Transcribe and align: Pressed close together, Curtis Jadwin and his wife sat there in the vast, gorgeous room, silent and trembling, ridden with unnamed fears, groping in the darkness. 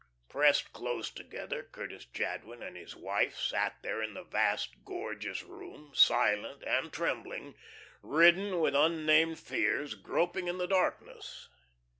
Pressed 0.29 0.73
close 0.73 1.11
together, 1.11 1.61
Curtis 1.61 2.05
Jadwin 2.05 2.63
and 2.63 2.75
his 2.75 2.95
wife 2.95 3.37
sat 3.37 3.83
there 3.83 4.01
in 4.01 4.15
the 4.15 4.23
vast, 4.23 4.83
gorgeous 4.83 5.43
room, 5.43 5.91
silent 5.93 6.63
and 6.63 6.91
trembling, 6.91 7.53
ridden 8.01 8.59
with 8.61 8.73
unnamed 8.73 9.37
fears, 9.39 9.93
groping 9.93 10.47
in 10.47 10.57
the 10.57 10.65
darkness. 10.65 11.49